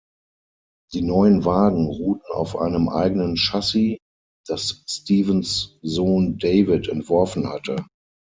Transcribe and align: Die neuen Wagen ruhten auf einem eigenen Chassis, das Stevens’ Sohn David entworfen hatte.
Die 0.93 1.03
neuen 1.03 1.45
Wagen 1.45 1.85
ruhten 1.85 2.25
auf 2.31 2.55
einem 2.55 2.89
eigenen 2.89 3.37
Chassis, 3.37 3.99
das 4.47 4.83
Stevens’ 4.89 5.77
Sohn 5.83 6.39
David 6.39 6.87
entworfen 6.87 7.47
hatte. 7.47 7.85